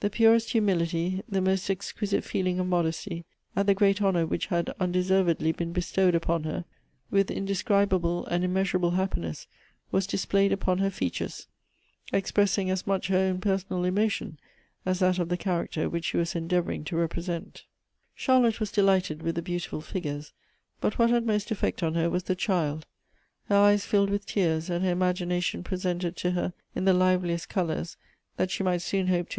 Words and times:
The 0.00 0.08
purest 0.08 0.52
humility, 0.52 1.20
the 1.28 1.42
most 1.42 1.68
exquisite 1.68 2.24
feeling 2.24 2.58
of 2.58 2.66
mod 2.66 2.86
esty, 2.86 3.26
at 3.54 3.66
the 3.66 3.74
great 3.74 4.00
honor 4.00 4.24
which 4.24 4.46
had 4.46 4.70
undeservedly 4.80 5.52
been 5.52 5.74
bestowed 5.74 6.14
upon 6.14 6.44
her, 6.44 6.64
with 7.10 7.30
indescribable 7.30 8.24
and 8.24 8.42
immeasurable 8.42 8.92
happiness, 8.92 9.46
was 9.92 10.06
displayed 10.06 10.50
upon 10.50 10.78
her 10.78 10.88
features, 10.88 11.46
expressing 12.10 12.70
as 12.70 12.86
much 12.86 13.08
her 13.08 13.18
own 13.18 13.38
personal 13.38 13.84
emotion 13.84 14.38
as 14.86 15.00
that 15.00 15.18
of 15.18 15.28
the 15.28 15.36
character 15.36 15.90
which 15.90 16.06
she 16.06 16.16
was 16.16 16.34
endeavoring 16.34 16.82
to 16.84 16.96
represent. 16.96 17.64
Elective 18.26 18.62
Affinities. 18.62 18.72
211 18.72 18.72
Charlotte 18.72 19.18
was 19.18 19.18
delighterl 19.20 19.22
with 19.22 19.34
the 19.34 19.42
beautiful 19.42 19.82
figures; 19.82 20.32
but 20.80 20.98
what 20.98 21.10
had 21.10 21.26
most 21.26 21.50
eifeet 21.50 21.82
on 21.82 21.92
her 21.96 22.08
was 22.08 22.22
the 22.22 22.34
chilrl. 22.34 22.82
Her 23.50 23.56
eyes 23.56 23.84
filled 23.84 24.08
with 24.08 24.24
tears, 24.24 24.70
and 24.70 24.82
her 24.82 24.94
imaginatioti 24.94 25.64
presented 25.64 26.16
to 26.16 26.30
her 26.30 26.54
in 26.74 26.86
the 26.86 26.94
liveliest 26.94 27.50
colors 27.50 27.98
that 28.38 28.50
she 28.50 28.62
might 28.62 28.78
soon 28.80 29.08
hope 29.08 29.28
to 29.28 29.34
ha. 29.34 29.34